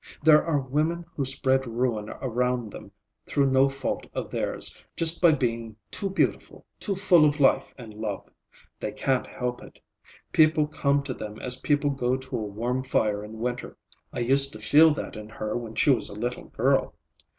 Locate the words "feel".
14.59-14.91